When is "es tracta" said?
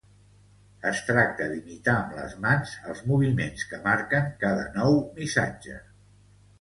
0.91-1.49